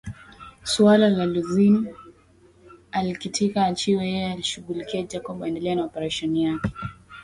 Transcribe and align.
Suala 0.63 1.09
la 1.09 1.25
Zolin 1.41 1.87
alkitaka 2.91 3.59
aachiwe 3.63 4.03
yeye 4.13 4.31
alishughulikie 4.33 5.03
Jacob 5.11 5.37
aendelee 5.43 5.75
na 5.75 5.83
operesheni 5.85 6.43
yake 6.43 6.71